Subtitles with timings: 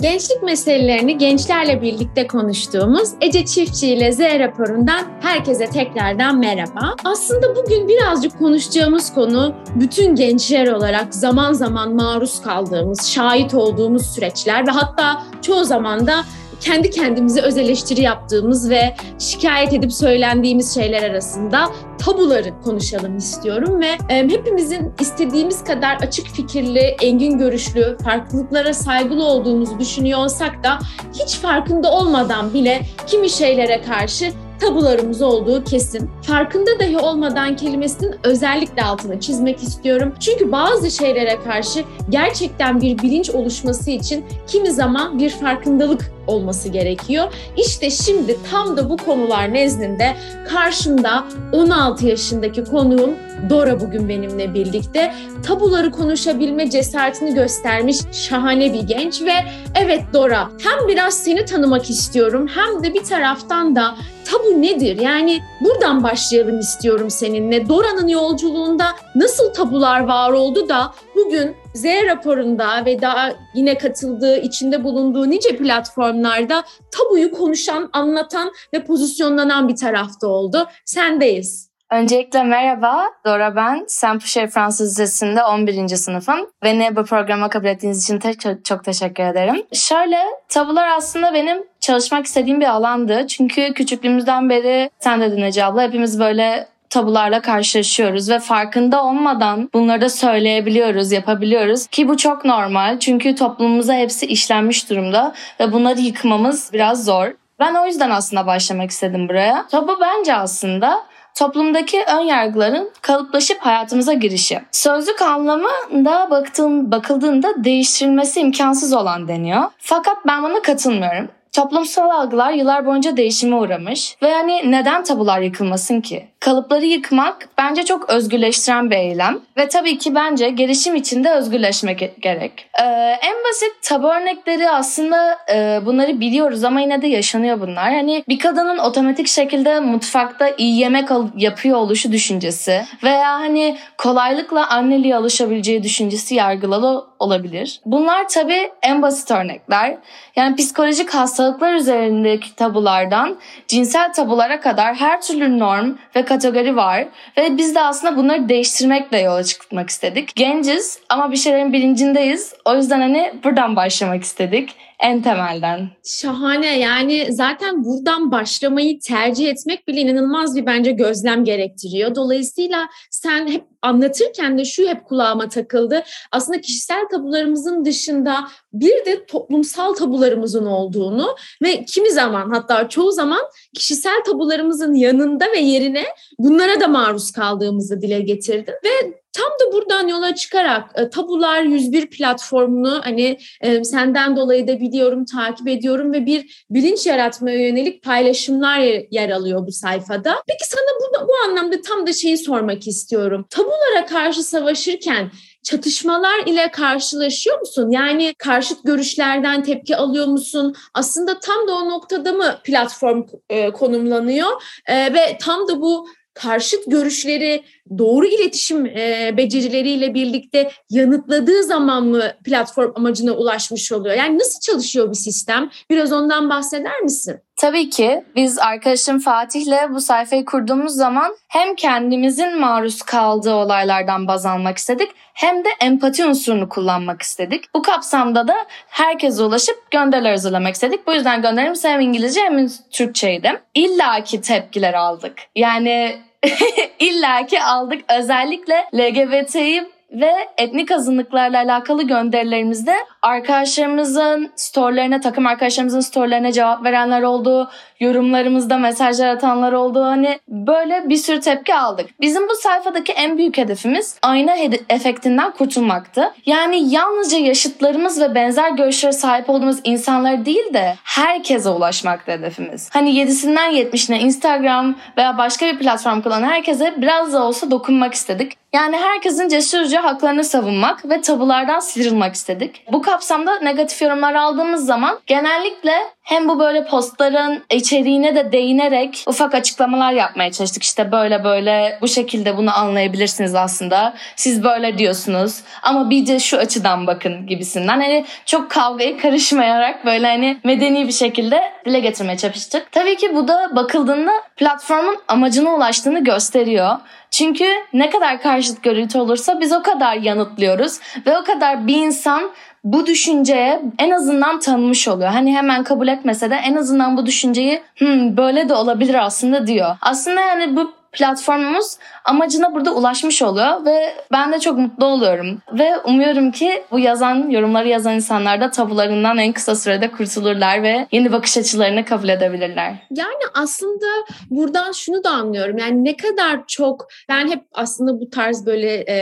[0.00, 6.94] Gençlik meselelerini gençlerle birlikte konuştuğumuz Ece Çiftçi ile Z raporundan herkese tekrardan merhaba.
[7.04, 14.66] Aslında bugün birazcık konuşacağımız konu bütün gençler olarak zaman zaman maruz kaldığımız, şahit olduğumuz süreçler
[14.66, 16.24] ve hatta çoğu zaman da
[16.60, 21.68] kendi kendimize öz eleştiri yaptığımız ve şikayet edip söylendiğimiz şeyler arasında
[21.98, 29.78] tabuları konuşalım istiyorum ve e, hepimizin istediğimiz kadar açık fikirli, engin görüşlü, farklılıklara saygılı olduğumuzu
[29.78, 30.78] düşünüyor olsak da
[31.14, 36.10] hiç farkında olmadan bile kimi şeylere karşı tabularımız olduğu kesin.
[36.22, 40.14] Farkında dahi olmadan kelimesinin özellikle altını çizmek istiyorum.
[40.20, 47.32] Çünkü bazı şeylere karşı gerçekten bir bilinç oluşması için kimi zaman bir farkındalık olması gerekiyor.
[47.56, 50.16] İşte şimdi tam da bu konular nezdinde
[50.48, 53.10] karşımda 16 yaşındaki konuğum
[53.50, 55.14] Dora bugün benimle birlikte.
[55.46, 59.32] Tabuları konuşabilme cesaretini göstermiş şahane bir genç ve
[59.74, 63.94] evet Dora hem biraz seni tanımak istiyorum hem de bir taraftan da
[64.24, 65.00] tabu nedir?
[65.00, 67.68] Yani buradan başlayalım istiyorum seninle.
[67.68, 74.84] Dora'nın yolculuğunda nasıl tabular var oldu da bugün Z raporunda ve daha yine katıldığı, içinde
[74.84, 80.66] bulunduğu nice platformlarda tabuyu konuşan, anlatan ve pozisyonlanan bir tarafta oldu.
[80.84, 81.67] Sendeyiz.
[81.90, 83.84] Öncelikle merhaba, Dora ben.
[83.88, 85.88] Saint Fransız Lisesi'nde 11.
[85.88, 86.36] sınıfım.
[86.62, 89.62] Beni bu programa kabul ettiğiniz için te- çok, çok teşekkür ederim.
[89.72, 93.26] Şöyle, tabular aslında benim çalışmak istediğim bir alandı.
[93.26, 100.00] Çünkü küçüklüğümüzden beri, sen dedin Ece abla, hepimiz böyle tabularla karşılaşıyoruz ve farkında olmadan bunları
[100.00, 106.70] da söyleyebiliyoruz, yapabiliyoruz ki bu çok normal çünkü toplumumuza hepsi işlenmiş durumda ve bunları yıkmamız
[106.72, 107.28] biraz zor.
[107.58, 109.66] Ben o yüzden aslında başlamak istedim buraya.
[109.70, 111.02] Tabu bence aslında
[111.38, 114.60] toplumdaki ön yargıların kalıplaşıp hayatımıza girişi.
[114.72, 119.62] Sözlük anlamında baktığın, bakıldığında değiştirilmesi imkansız olan deniyor.
[119.78, 121.28] Fakat ben buna katılmıyorum.
[121.58, 126.28] Toplumsal algılar yıllar boyunca değişime uğramış ve yani neden tabular yıkılmasın ki?
[126.40, 132.22] Kalıpları yıkmak bence çok özgürleştiren bir eylem ve tabii ki bence gelişim için de özgürleşmek
[132.22, 132.70] gerek.
[132.80, 132.84] Ee,
[133.22, 137.94] en basit tabu örnekleri aslında e, bunları biliyoruz ama yine de yaşanıyor bunlar.
[137.94, 145.16] Hani bir kadının otomatik şekilde mutfakta iyi yemek yapıyor oluşu düşüncesi veya hani kolaylıkla anneliğe
[145.16, 147.80] alışabileceği düşüncesi yargılalı olabilir.
[147.84, 149.96] Bunlar tabii en basit örnekler.
[150.36, 157.06] Yani psikolojik hastalıklar üzerindeki tabulardan cinsel tabulara kadar her türlü norm ve kategori var.
[157.36, 160.34] Ve biz de aslında bunları değiştirmekle yola çıkmak istedik.
[160.34, 162.54] Genciz ama bir şeylerin bilincindeyiz.
[162.64, 165.88] O yüzden hani buradan başlamak istedik en temelden.
[166.04, 172.14] Şahane yani zaten buradan başlamayı tercih etmek bile inanılmaz bir bence gözlem gerektiriyor.
[172.14, 176.04] Dolayısıyla sen hep anlatırken de şu hep kulağıma takıldı.
[176.32, 183.40] Aslında kişisel tabularımızın dışında bir de toplumsal tabularımızın olduğunu ve kimi zaman hatta çoğu zaman
[183.74, 186.04] kişisel tabularımızın yanında ve yerine
[186.38, 192.10] bunlara da maruz kaldığımızı dile getirdin ve Tam da buradan yola çıkarak e, Tabular 101
[192.10, 198.78] platformunu hani e, senden dolayı da biliyorum, takip ediyorum ve bir bilinç yaratmaya yönelik paylaşımlar
[199.10, 200.42] yer alıyor bu sayfada.
[200.46, 203.46] Peki sana bu, bu anlamda tam da şeyi sormak istiyorum.
[203.50, 205.30] Tabulara karşı savaşırken
[205.62, 207.90] çatışmalar ile karşılaşıyor musun?
[207.90, 210.74] Yani karşıt görüşlerden tepki alıyor musun?
[210.94, 216.84] Aslında tam da o noktada mı platform e, konumlanıyor e, ve tam da bu karşıt
[216.86, 217.64] görüşleri
[217.98, 224.14] doğru iletişim e, becerileriyle birlikte yanıtladığı zaman mı platform amacına ulaşmış oluyor?
[224.14, 225.70] Yani nasıl çalışıyor bir sistem?
[225.90, 227.40] Biraz ondan bahseder misin?
[227.56, 234.46] Tabii ki biz arkadaşım Fatih'le bu sayfayı kurduğumuz zaman hem kendimizin maruz kaldığı olaylardan baz
[234.46, 237.74] almak istedik hem de empati unsurunu kullanmak istedik.
[237.74, 238.54] Bu kapsamda da
[238.88, 241.06] herkese ulaşıp gönderiler hazırlamak istedik.
[241.06, 243.62] Bu yüzden gönderimiz hem İngilizce hem Türkçeydi.
[243.74, 245.34] İlla ki tepkiler aldık.
[245.56, 246.27] Yani
[246.98, 248.04] İlla ki aldık.
[248.18, 257.70] Özellikle LGBT'yi ve etnik azınlıklarla alakalı gönderilerimizde arkadaşlarımızın storylerine, takım arkadaşlarımızın storylerine cevap verenler oldu.
[258.00, 260.04] Yorumlarımızda mesajlar atanlar oldu.
[260.04, 262.20] Hani böyle bir sürü tepki aldık.
[262.20, 264.56] Bizim bu sayfadaki en büyük hedefimiz ayna
[264.88, 266.32] efektinden kurtulmaktı.
[266.46, 272.90] Yani yalnızca yaşıtlarımız ve benzer görüşlere sahip olduğumuz insanlar değil de herkese ulaşmaktı hedefimiz.
[272.92, 278.52] Hani 7'sinden 70'ine Instagram veya başka bir platform kullanan herkese biraz da olsa dokunmak istedik.
[278.72, 282.84] Yani herkesin cesurca haklarını savunmak ve tabulardan sıyrılmak istedik.
[282.92, 285.92] Bu kapsamda negatif yorumlar aldığımız zaman genellikle
[286.22, 290.82] hem bu böyle postların içeriğine de değinerek ufak açıklamalar yapmaya çalıştık.
[290.82, 294.14] İşte böyle böyle bu şekilde bunu anlayabilirsiniz aslında.
[294.36, 298.00] Siz böyle diyorsunuz ama bir de şu açıdan bakın gibisinden.
[298.00, 302.92] Hani çok kavgaya karışmayarak böyle hani medeni bir şekilde dile getirmeye çalıştık.
[302.92, 306.96] Tabii ki bu da bakıldığında platformun amacına ulaştığını gösteriyor.
[307.30, 312.50] Çünkü ne kadar karşıt görüntü olursa biz o kadar yanıtlıyoruz ve o kadar bir insan
[312.84, 315.30] bu düşünceye en azından tanımış oluyor.
[315.30, 319.96] Hani hemen kabul etmese de en azından bu düşünceyi hmm, böyle de olabilir aslında diyor.
[320.00, 325.62] Aslında yani bu platformumuz amacına burada ulaşmış oluyor ve ben de çok mutlu oluyorum.
[325.72, 331.06] Ve umuyorum ki bu yazan, yorumları yazan insanlar da tabularından en kısa sürede kurtulurlar ve
[331.12, 332.94] yeni bakış açılarını kabul edebilirler.
[333.10, 334.06] Yani aslında
[334.50, 335.78] buradan şunu da anlıyorum.
[335.78, 339.14] Yani ne kadar çok ben hep aslında bu tarz böyle e,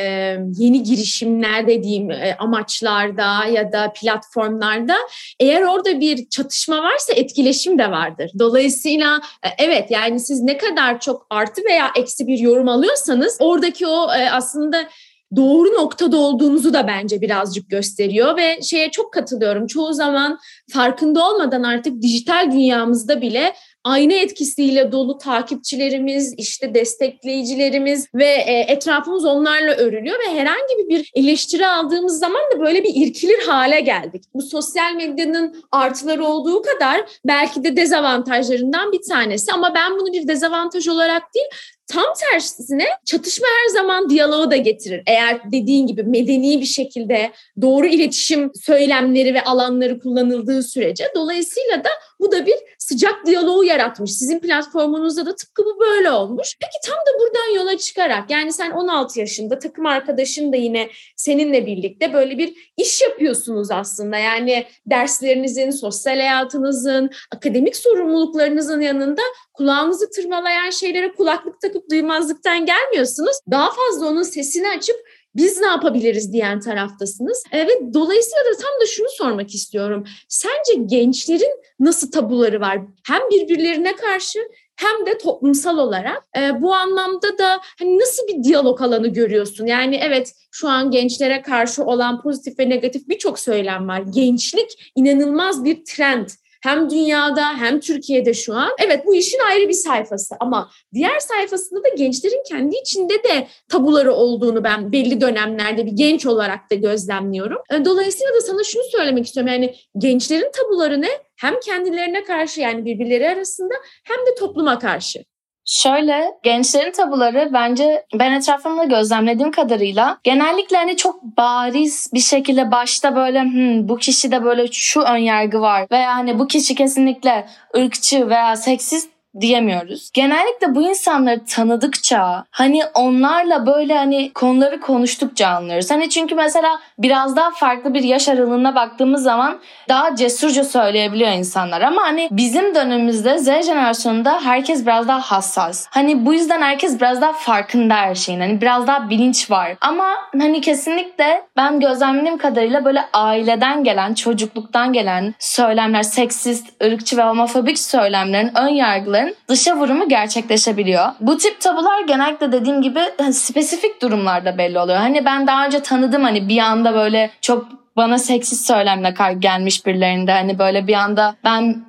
[0.56, 4.96] yeni girişimler dediğim e, amaçlarda ya da platformlarda
[5.40, 8.30] eğer orada bir çatışma varsa etkileşim de vardır.
[8.38, 13.86] Dolayısıyla e, evet yani siz ne kadar çok artı veya eksi bir yorum alıyorsanız oradaki
[13.86, 14.88] o e, aslında
[15.36, 19.66] doğru noktada olduğunuzu da bence birazcık gösteriyor ve şeye çok katılıyorum.
[19.66, 20.38] Çoğu zaman
[20.72, 23.54] farkında olmadan artık dijital dünyamızda bile
[23.86, 31.66] ayna etkisiyle dolu takipçilerimiz, işte destekleyicilerimiz ve e, etrafımız onlarla örülüyor ve herhangi bir eleştiri
[31.66, 34.24] aldığımız zaman da böyle bir irkilir hale geldik.
[34.34, 40.28] Bu sosyal medyanın artıları olduğu kadar belki de dezavantajlarından bir tanesi ama ben bunu bir
[40.28, 41.46] dezavantaj olarak değil
[41.86, 45.02] Tam tersine çatışma her zaman diyaloğu da getirir.
[45.06, 47.30] Eğer dediğin gibi medeni bir şekilde
[47.62, 51.04] doğru iletişim söylemleri ve alanları kullanıldığı sürece.
[51.14, 51.88] Dolayısıyla da
[52.20, 54.12] bu da bir sıcak diyaloğu yaratmış.
[54.12, 56.56] Sizin platformunuzda da tıpkı bu böyle olmuş.
[56.60, 61.66] Peki tam da buradan yola çıkarak yani sen 16 yaşında takım arkadaşın da yine seninle
[61.66, 64.18] birlikte böyle bir iş yapıyorsunuz aslında.
[64.18, 69.22] Yani derslerinizin, sosyal hayatınızın, akademik sorumluluklarınızın yanında
[69.54, 73.36] kulağınızı tırmalayan şeylere kulaklık takıp duymazlıktan gelmiyorsunuz.
[73.50, 74.96] Daha fazla onun sesini açıp
[75.36, 77.42] biz ne yapabiliriz diyen taraftasınız.
[77.52, 80.04] Evet, dolayısıyla da tam da şunu sormak istiyorum.
[80.28, 82.78] Sence gençlerin nasıl tabuları var?
[83.06, 84.38] Hem birbirlerine karşı
[84.76, 89.66] hem de toplumsal olarak e, bu anlamda da hani nasıl bir diyalog alanı görüyorsun?
[89.66, 94.02] Yani evet şu an gençlere karşı olan pozitif ve negatif birçok söylem var.
[94.10, 96.28] Gençlik inanılmaz bir trend
[96.66, 98.70] hem dünyada hem Türkiye'de şu an.
[98.78, 104.12] Evet bu işin ayrı bir sayfası ama diğer sayfasında da gençlerin kendi içinde de tabuları
[104.14, 107.58] olduğunu ben belli dönemlerde bir genç olarak da gözlemliyorum.
[107.72, 109.52] E, dolayısıyla da sana şunu söylemek istiyorum.
[109.52, 111.08] Yani gençlerin tabuları ne?
[111.36, 113.74] Hem kendilerine karşı yani birbirleri arasında
[114.04, 115.24] hem de topluma karşı.
[115.66, 123.16] Şöyle gençlerin tabuları bence ben etrafımda gözlemlediğim kadarıyla genellikle hani çok bariz bir şekilde başta
[123.16, 125.86] böyle hmm, bu kişide böyle şu ön yargı var.
[125.92, 127.46] veya hani bu kişi kesinlikle
[127.76, 130.10] ırkçı veya seksist diyemiyoruz.
[130.14, 135.90] Genellikle bu insanları tanıdıkça hani onlarla böyle hani konuları konuştukça anlıyoruz.
[135.90, 141.80] Hani çünkü mesela biraz daha farklı bir yaş aralığına baktığımız zaman daha cesurca söyleyebiliyor insanlar.
[141.80, 145.86] Ama hani bizim dönemimizde Z jenerasyonunda herkes biraz daha hassas.
[145.90, 148.40] Hani bu yüzden herkes biraz daha farkında her şeyin.
[148.40, 149.76] Hani biraz daha bilinç var.
[149.80, 150.06] Ama
[150.38, 157.78] hani kesinlikle ben gözlemlediğim kadarıyla böyle aileden gelen, çocukluktan gelen söylemler, seksist, ırkçı ve homofobik
[157.78, 161.08] söylemlerin ön yargıları tabuların dışa vurumu gerçekleşebiliyor.
[161.20, 164.98] Bu tip tabular genellikle dediğim gibi hani spesifik durumlarda belli oluyor.
[164.98, 167.66] Hani ben daha önce tanıdım hani bir anda böyle çok
[167.96, 171.84] bana seksist söylemle gelmiş birilerinde hani böyle bir anda ben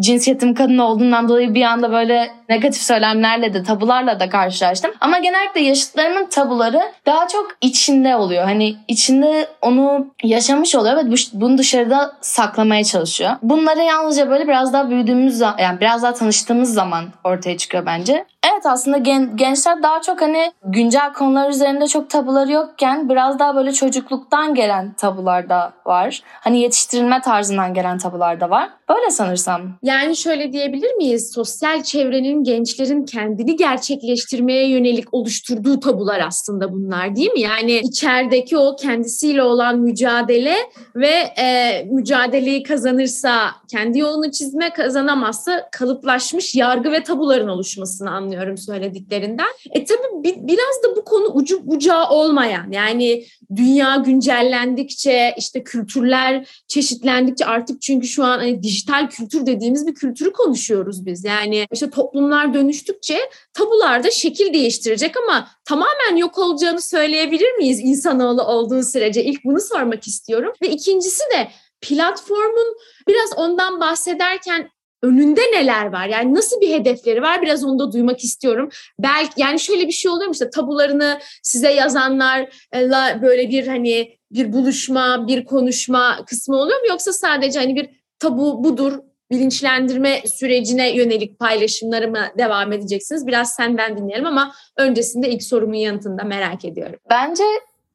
[0.00, 4.90] cinsiyetim kadın olduğundan dolayı bir anda böyle negatif söylemlerle de tabularla da karşılaştım.
[5.00, 8.44] Ama genellikle yaşıtlarımın tabuları daha çok içinde oluyor.
[8.44, 13.30] Hani içinde onu yaşamış oluyor ve bunu dışarıda saklamaya çalışıyor.
[13.42, 18.24] Bunları yalnızca böyle biraz daha büyüdüğümüz yani biraz daha tanıştığımız zaman ortaya çıkıyor bence.
[18.52, 23.56] Evet aslında gen, gençler daha çok hani güncel konular üzerinde çok tabuları yokken biraz daha
[23.56, 26.22] böyle çocukluktan gelen tabular da var.
[26.40, 28.68] Hani yetiştirilme tarzından gelen tabular da var.
[28.94, 29.78] Böyle sanırsam.
[29.82, 31.32] Yani şöyle diyebilir miyiz?
[31.34, 37.40] Sosyal çevrenin gençlerin kendini gerçekleştirmeye yönelik oluşturduğu tabular aslında bunlar değil mi?
[37.40, 40.54] Yani içerideki o kendisiyle olan mücadele
[40.96, 49.50] ve e, mücadeleyi kazanırsa kendi yolunu çizme kazanamazsa kalıplaşmış yargı ve tabuların oluşmasını anlıyorum söylediklerinden.
[49.70, 53.24] E tabii bir, biraz da bu konu ucu bucağı olmayan yani
[53.56, 59.94] dünya güncellendikçe işte kültürler çeşitlendikçe artık çünkü şu an hani dijital dijital kültür dediğimiz bir
[59.94, 61.24] kültürü konuşuyoruz biz.
[61.24, 63.18] Yani işte toplumlar dönüştükçe
[63.54, 69.24] tabular da şekil değiştirecek ama tamamen yok olacağını söyleyebilir miyiz insanoğlu olduğu sürece?
[69.24, 70.52] İlk bunu sormak istiyorum.
[70.62, 71.48] Ve ikincisi de
[71.80, 72.76] platformun
[73.08, 74.70] biraz ondan bahsederken
[75.02, 76.06] önünde neler var?
[76.08, 77.42] Yani nasıl bir hedefleri var?
[77.42, 78.68] Biraz onu da duymak istiyorum.
[78.98, 84.52] Belki yani şöyle bir şey oluyor mu işte tabularını size yazanlarla böyle bir hani bir
[84.52, 88.98] buluşma, bir konuşma kısmı oluyor mu yoksa sadece hani bir tabu budur
[89.30, 93.26] bilinçlendirme sürecine yönelik paylaşımları mı devam edeceksiniz?
[93.26, 96.98] Biraz senden dinleyelim ama öncesinde ilk sorumun yanıtında merak ediyorum.
[97.10, 97.44] Bence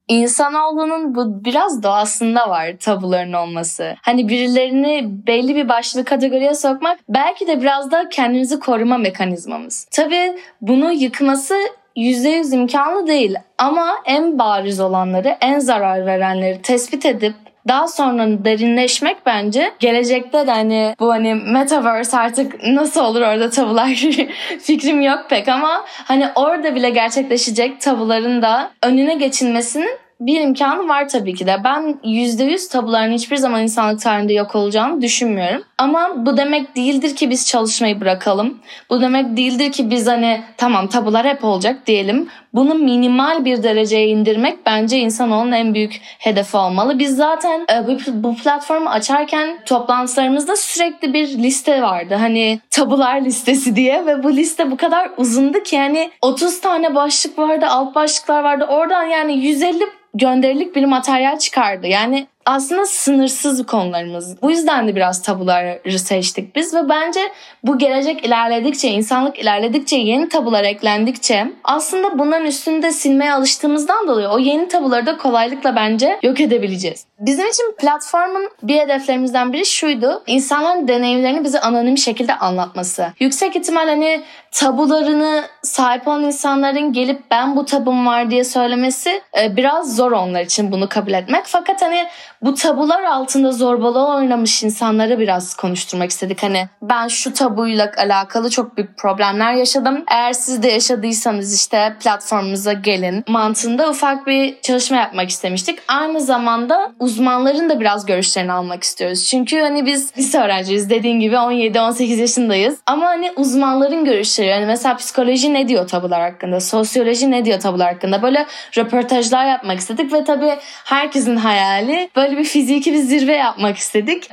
[0.08, 3.96] İnsanoğlunun bu biraz doğasında var tabuların olması.
[4.02, 9.88] Hani birilerini belli bir başlı kategoriye sokmak belki de biraz da kendimizi koruma mekanizmamız.
[9.92, 11.56] Tabii bunu yıkması
[11.96, 17.36] %100 imkanlı değil ama en bariz olanları, en zarar verenleri tespit edip
[17.68, 23.88] daha sonra derinleşmek bence gelecekte de hani bu hani metaverse artık nasıl olur orada tabular
[24.62, 31.10] fikrim yok pek ama hani orada bile gerçekleşecek tabuların da önüne geçilmesinin bir imkanı var
[31.10, 31.56] tabii ki de.
[31.64, 35.64] Ben %100 tabuların hiçbir zaman insanlık tarihinde yok olacağını düşünmüyorum.
[35.78, 38.60] Ama bu demek değildir ki biz çalışmayı bırakalım.
[38.90, 42.30] Bu demek değildir ki biz hani tamam tabular hep olacak diyelim.
[42.54, 47.00] Bunu minimal bir dereceye indirmek bence insanoğlunun en büyük hedefi olmalı.
[47.00, 47.88] Biz zaten e,
[48.24, 52.16] bu, platformu açarken toplantılarımızda sürekli bir liste vardı.
[52.16, 57.40] Hani tabular listesi diye ve bu liste bu kadar uzundu ki yani 30 tane başlık
[57.40, 58.66] vardı, alt başlıklar vardı.
[58.70, 59.84] Oradan yani 150
[60.14, 61.88] gönderilik bir materyal çıkardı.
[61.88, 64.42] Yani aslında sınırsız konularımız.
[64.42, 67.20] Bu yüzden de biraz tabuları seçtik biz ve bence
[67.64, 74.40] bu gelecek ilerledikçe, insanlık ilerledikçe, yeni tabular eklendikçe aslında bunların üstünde silmeye alıştığımızdan dolayı o
[74.40, 77.06] yeni tabuları da kolaylıkla bence yok edebileceğiz.
[77.20, 80.24] Bizim için platformun bir hedeflerimizden biri şuydu.
[80.28, 83.08] İnsanların deneyimlerini bize anonim şekilde anlatması.
[83.20, 89.56] Yüksek ihtimal hani tabularını sahip olan insanların gelip ben bu tabum var diye söylemesi e,
[89.56, 91.44] biraz zor onlar için bunu kabul etmek.
[91.46, 92.08] Fakat hani
[92.42, 96.44] bu tabular altında zorbalığa oynamış insanları biraz konuşturmak istedik.
[96.44, 100.04] Hani ben şu tabuyla alakalı çok büyük problemler yaşadım.
[100.12, 105.80] Eğer siz de yaşadıysanız işte platformumuza gelin mantığında ufak bir çalışma yapmak istemiştik.
[105.88, 109.26] Aynı zamanda uzmanların da biraz görüşlerini almak istiyoruz.
[109.26, 112.80] Çünkü hani biz lise öğrenciyiz dediğin gibi 17-18 yaşındayız.
[112.86, 116.60] Ama hani uzmanların görüşleri yani mesela psikoloji ne diyor tabular hakkında?
[116.60, 118.22] Sosyoloji ne diyor tabular hakkında?
[118.22, 118.46] Böyle
[118.78, 124.30] röportajlar yapmak istedik ve tabii herkesin hayali böyle böyle bir fiziki bir zirve yapmak istedik.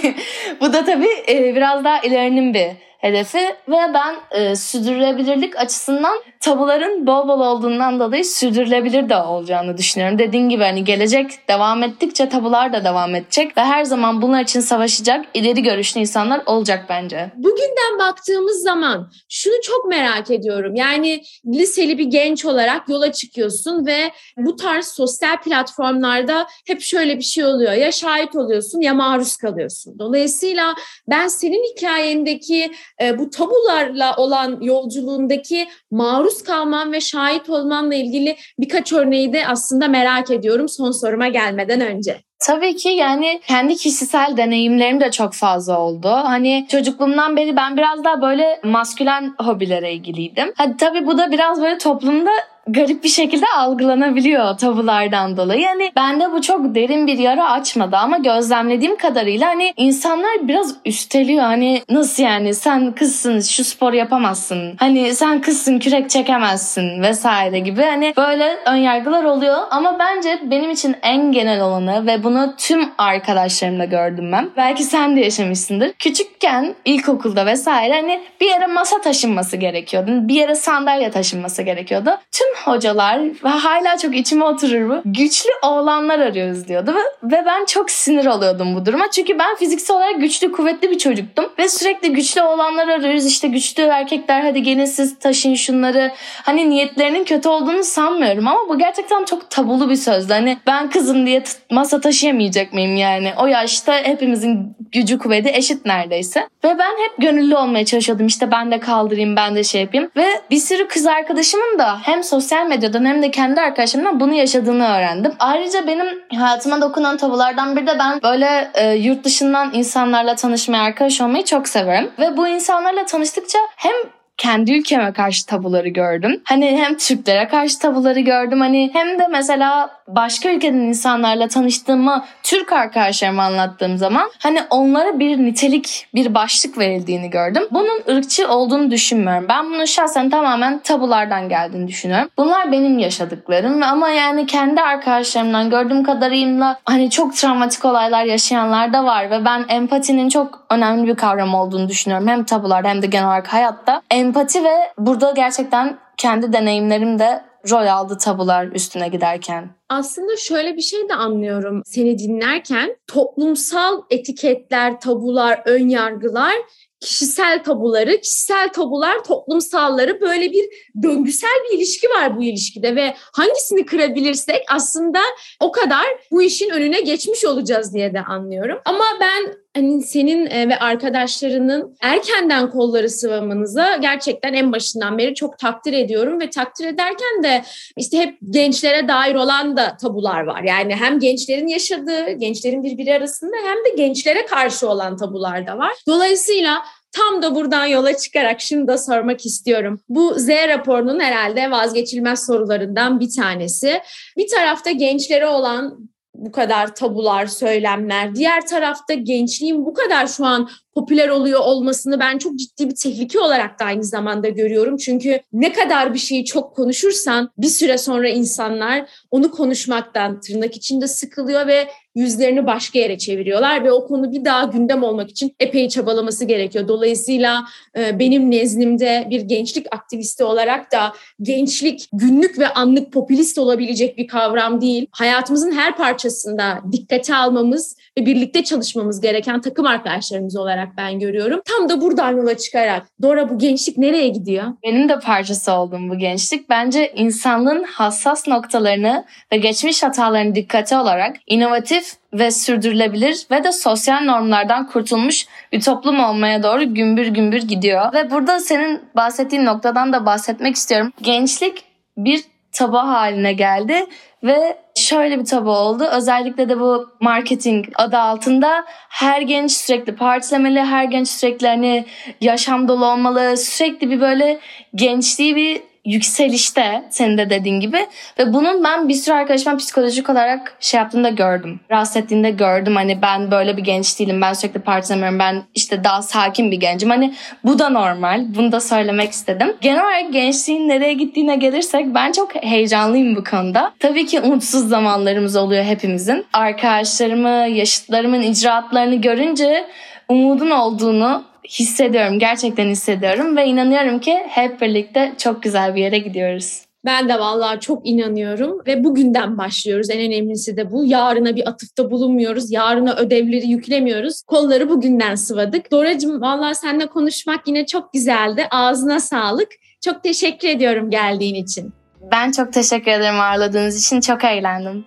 [0.60, 2.66] Bu da tabii e, biraz daha ilerinin bir
[3.02, 10.18] hedefi ve ben e, sürdürülebilirlik açısından tabuların bol bol olduğundan dolayı sürdürülebilir de olacağını düşünüyorum.
[10.18, 14.60] Dediğim gibi hani gelecek devam ettikçe tabular da devam edecek ve her zaman bunlar için
[14.60, 17.30] savaşacak ileri görüşlü insanlar olacak bence.
[17.36, 20.74] Bugünden baktığımız zaman şunu çok merak ediyorum.
[20.74, 27.24] Yani liseli bir genç olarak yola çıkıyorsun ve bu tarz sosyal platformlarda hep şöyle bir
[27.24, 27.72] şey oluyor.
[27.72, 29.98] Ya şahit oluyorsun ya maruz kalıyorsun.
[29.98, 30.74] Dolayısıyla
[31.08, 32.70] ben senin hikayendeki
[33.02, 39.88] e, bu tabularla olan yolculuğundaki maruz kalman ve şahit olmanla ilgili birkaç örneği de aslında
[39.88, 42.20] merak ediyorum son soruma gelmeden önce.
[42.46, 46.08] Tabii ki yani kendi kişisel deneyimlerim de çok fazla oldu.
[46.08, 50.52] Hani çocukluğumdan beri ben biraz daha böyle maskülen hobilere ilgiliydim.
[50.56, 52.30] Hadi tabii bu da biraz böyle toplumda
[52.66, 55.60] garip bir şekilde algılanabiliyor tabulardan dolayı.
[55.60, 61.42] Yani bende bu çok derin bir yara açmadı ama gözlemlediğim kadarıyla hani insanlar biraz üsteliyor.
[61.42, 64.74] Hani nasıl yani sen kızsın şu spor yapamazsın.
[64.78, 70.96] Hani sen kızsın kürek çekemezsin vesaire gibi hani böyle önyargılar oluyor ama bence benim için
[71.02, 74.50] en genel olanı ve bunu tüm arkadaşlarımda gördüm ben.
[74.56, 75.92] Belki sen de yaşamışsındır.
[75.92, 80.10] Küçükken ilkokulda vesaire hani bir yere masa taşınması gerekiyordu.
[80.28, 82.10] Bir yere sandalye taşınması gerekiyordu.
[82.32, 85.02] Tüm hocalar ve hala çok içime oturur bu.
[85.04, 89.10] Güçlü oğlanlar arıyoruz diyordu ve, ve ben çok sinir oluyordum bu duruma.
[89.10, 93.26] Çünkü ben fiziksel olarak güçlü kuvvetli bir çocuktum ve sürekli güçlü oğlanlar arıyoruz.
[93.26, 96.12] İşte güçlü erkekler hadi gelin siz taşıyın şunları.
[96.42, 100.32] Hani niyetlerinin kötü olduğunu sanmıyorum ama bu gerçekten çok tabulu bir sözdü.
[100.32, 103.32] Hani ben kızım diye masa taşıyamayacak mıyım yani?
[103.38, 106.48] O yaşta hepimizin gücü kuvveti eşit neredeyse.
[106.64, 108.26] Ve ben hep gönüllü olmaya çalışıyordum.
[108.26, 110.10] İşte ben de kaldırayım, ben de şey yapayım.
[110.16, 114.34] Ve bir sürü kız arkadaşımın da hem sosyal sosyal medyadan hem de kendi arkadaşlarımdan bunu
[114.34, 115.32] yaşadığını öğrendim.
[115.38, 116.06] Ayrıca benim
[116.36, 121.68] hayatıma dokunan tabulardan bir de ben böyle e, yurt dışından insanlarla tanışmayı, arkadaş olmayı çok
[121.68, 122.10] severim.
[122.18, 123.92] Ve bu insanlarla tanıştıkça hem
[124.36, 126.42] kendi ülkeme karşı tabuları gördüm.
[126.44, 132.72] Hani hem Türklere karşı tabuları gördüm hani hem de mesela başka ülkeden insanlarla tanıştığımı Türk
[132.72, 137.62] arkadaşlarıma anlattığım zaman hani onlara bir nitelik, bir başlık verildiğini gördüm.
[137.70, 139.46] Bunun ırkçı olduğunu düşünmüyorum.
[139.48, 142.28] Ben bunu şahsen tamamen tabulardan geldiğini düşünüyorum.
[142.38, 149.04] Bunlar benim yaşadıklarım ama yani kendi arkadaşlarımdan gördüğüm kadarıyla hani çok travmatik olaylar yaşayanlar da
[149.04, 152.28] var ve ben empatinin çok önemli bir kavram olduğunu düşünüyorum.
[152.28, 154.02] Hem tabularda hem de genel olarak hayatta.
[154.22, 159.70] Empati ve burada gerçekten kendi deneyimlerim de rol aldı tabular üstüne giderken.
[159.88, 162.96] Aslında şöyle bir şey de anlıyorum seni dinlerken.
[163.06, 166.54] Toplumsal etiketler, tabular, ön yargılar
[167.00, 170.64] kişisel tabuları, kişisel tabular toplumsalları böyle bir
[171.02, 175.18] döngüsel bir ilişki var bu ilişkide ve hangisini kırabilirsek aslında
[175.60, 178.78] o kadar bu işin önüne geçmiş olacağız diye de anlıyorum.
[178.84, 185.58] Ama ben hani senin e, ve arkadaşlarının erkenden kolları sıvamanıza gerçekten en başından beri çok
[185.58, 187.62] takdir ediyorum ve takdir ederken de
[187.96, 190.62] işte hep gençlere dair olan da tabular var.
[190.62, 195.92] Yani hem gençlerin yaşadığı, gençlerin birbiri arasında hem de gençlere karşı olan tabular da var.
[196.06, 200.00] Dolayısıyla Tam da buradan yola çıkarak şunu da sormak istiyorum.
[200.08, 204.00] Bu Z raporunun herhalde vazgeçilmez sorularından bir tanesi.
[204.36, 206.11] Bir tarafta gençlere olan
[206.42, 208.34] bu kadar tabular, söylemler.
[208.34, 213.40] Diğer tarafta gençliğin bu kadar şu an popüler oluyor olmasını ben çok ciddi bir tehlike
[213.40, 214.96] olarak da aynı zamanda görüyorum.
[214.96, 221.08] Çünkü ne kadar bir şeyi çok konuşursan bir süre sonra insanlar onu konuşmaktan tırnak içinde
[221.08, 225.88] sıkılıyor ve yüzlerini başka yere çeviriyorlar ve o konu bir daha gündem olmak için epey
[225.88, 226.88] çabalaması gerekiyor.
[226.88, 227.64] Dolayısıyla
[227.98, 234.26] e, benim nezdimde bir gençlik aktivisti olarak da gençlik günlük ve anlık popülist olabilecek bir
[234.26, 235.06] kavram değil.
[235.10, 241.60] Hayatımızın her parçasında dikkate almamız ve birlikte çalışmamız gereken takım arkadaşlarımız olarak ben görüyorum.
[241.64, 244.64] Tam da buradan yola çıkarak Dora bu gençlik nereye gidiyor?
[244.84, 246.70] Benim de parçası oldum bu gençlik.
[246.70, 252.01] Bence insanlığın hassas noktalarını ve geçmiş hatalarını dikkate alarak inovatif
[252.32, 258.12] ve sürdürülebilir ve de sosyal normlardan kurtulmuş bir toplum olmaya doğru gümbür gümbür gidiyor.
[258.12, 261.12] Ve burada senin bahsettiğin noktadan da bahsetmek istiyorum.
[261.22, 261.84] Gençlik
[262.16, 264.06] bir taba haline geldi
[264.42, 266.04] ve şöyle bir tabu oldu.
[266.04, 272.04] Özellikle de bu marketing adı altında her genç sürekli partilemeli, her genç sürekli hani
[272.40, 274.58] yaşam dolu olmalı, sürekli bir böyle
[274.94, 278.06] gençliği bir yükselişte senin de dediğin gibi
[278.38, 281.80] ve bunun ben bir sürü arkadaşıma psikolojik olarak şey yaptığında gördüm.
[281.90, 286.22] Rahatsız ettiğinde gördüm hani ben böyle bir genç değilim ben sürekli partilemiyorum ben işte daha
[286.22, 287.34] sakin bir gencim hani
[287.64, 289.76] bu da normal bunu da söylemek istedim.
[289.80, 293.92] Genel olarak gençliğin nereye gittiğine gelirsek ben çok heyecanlıyım bu konuda.
[293.98, 296.46] Tabii ki umutsuz zamanlarımız oluyor hepimizin.
[296.52, 299.86] Arkadaşlarımı, yaşıtlarımın icraatlarını görünce
[300.28, 302.38] umudun olduğunu hissediyorum.
[302.38, 306.82] Gerçekten hissediyorum ve inanıyorum ki hep birlikte çok güzel bir yere gidiyoruz.
[307.04, 310.10] Ben de vallahi çok inanıyorum ve bugünden başlıyoruz.
[310.10, 311.04] En önemlisi de bu.
[311.04, 312.72] Yarına bir atıfta bulunmuyoruz.
[312.72, 314.42] Yarına ödevleri yüklemiyoruz.
[314.42, 315.92] Kolları bugünden sıvadık.
[315.92, 318.66] Doracığım vallahi seninle konuşmak yine çok güzeldi.
[318.70, 319.68] Ağzına sağlık.
[320.04, 321.92] Çok teşekkür ediyorum geldiğin için.
[322.32, 324.20] Ben çok teşekkür ederim ağırladığınız için.
[324.20, 325.04] Çok eğlendim.